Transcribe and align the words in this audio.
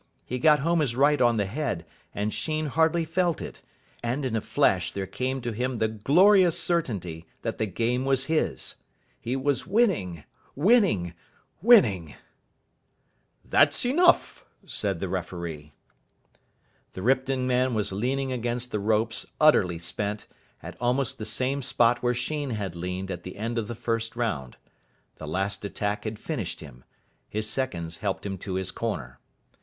He 0.25 0.39
got 0.39 0.61
home 0.61 0.79
his 0.79 0.95
right 0.95 1.21
on 1.21 1.37
the 1.37 1.45
head, 1.45 1.85
and 2.11 2.33
Sheen 2.33 2.65
hardly 2.65 3.05
felt 3.05 3.39
it. 3.39 3.61
And 4.01 4.25
in 4.25 4.35
a 4.35 4.41
flash 4.41 4.91
there 4.91 5.05
came 5.05 5.41
to 5.41 5.51
him 5.51 5.77
the 5.77 5.87
glorious 5.89 6.57
certainty 6.57 7.27
that 7.43 7.59
the 7.59 7.67
game 7.67 8.03
was 8.03 8.25
his. 8.25 8.77
He 9.19 9.35
was 9.35 9.67
winning 9.67 10.23
winning 10.55 11.13
winning. 11.61 12.15
"That's 13.45 13.85
enough," 13.85 14.43
said 14.65 15.01
the 15.01 15.07
referee. 15.07 15.71
The 16.93 17.03
Ripton 17.03 17.45
man 17.45 17.75
was 17.75 17.91
leaning 17.91 18.31
against 18.31 18.71
the 18.71 18.79
ropes, 18.79 19.27
utterly 19.39 19.77
spent, 19.77 20.25
at 20.63 20.75
almost 20.81 21.19
the 21.19 21.25
same 21.25 21.61
spot 21.61 22.01
where 22.01 22.15
Sheen 22.15 22.49
had 22.49 22.75
leaned 22.75 23.11
at 23.11 23.21
the 23.21 23.35
end 23.37 23.59
of 23.59 23.67
the 23.67 23.75
first 23.75 24.15
round. 24.15 24.57
The 25.17 25.27
last 25.27 25.63
attack 25.63 26.05
had 26.05 26.17
finished 26.17 26.59
him. 26.59 26.85
His 27.29 27.47
seconds 27.47 27.97
helped 27.97 28.25
him 28.25 28.39
to 28.39 28.55
his 28.55 28.71
corner. 28.71 29.19